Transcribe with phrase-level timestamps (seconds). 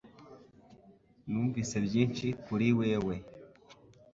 [1.29, 3.15] Numvise byinshi kuri wewe